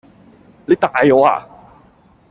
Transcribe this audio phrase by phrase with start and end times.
[0.65, 1.47] 你大我呀